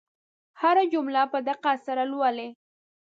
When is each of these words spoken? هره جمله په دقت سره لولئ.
هره 0.61 0.83
جمله 0.93 1.21
په 1.31 1.39
دقت 1.49 1.77
سره 1.87 2.03
لولئ. 2.11 2.49